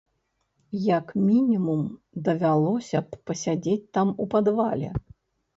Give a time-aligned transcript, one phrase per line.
[0.85, 1.83] Як мінімум,
[2.29, 4.89] давялося б пасядзець там у падвале.